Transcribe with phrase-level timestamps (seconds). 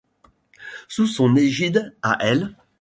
[0.87, 2.57] Sous son égide à elle.